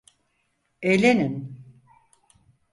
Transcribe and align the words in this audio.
Eğlenin! 0.81 1.61